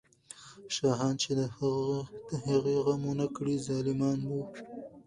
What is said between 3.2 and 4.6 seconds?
کړ، ظالمان وو.